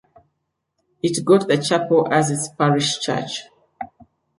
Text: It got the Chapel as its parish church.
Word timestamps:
It 1.03 1.23
got 1.23 1.47
the 1.47 1.57
Chapel 1.57 2.07
as 2.11 2.31
its 2.31 2.47
parish 2.47 2.97
church. 3.01 3.43